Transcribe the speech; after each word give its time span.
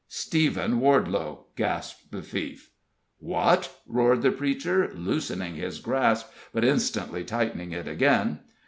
"Stephen 0.07 0.79
Wardelow," 0.79 1.45
gasped 1.55 2.11
the 2.11 2.23
thief. 2.23 2.71
"What!" 3.19 3.81
roared 3.85 4.23
the 4.23 4.31
preacher, 4.31 4.89
loosening 4.95 5.53
his 5.53 5.77
grasp, 5.77 6.31
but 6.51 6.65
instantly 6.65 7.23
tightening 7.23 7.71
it 7.71 7.87
again. 7.87 8.39